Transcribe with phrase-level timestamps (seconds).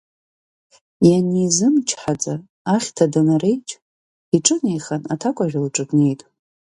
[1.09, 2.35] Ианизымчҳаӡа,
[2.75, 3.73] ахьҭа данареиџь,
[4.35, 6.21] иҿынеихан аҭакәажә лҿы днеит.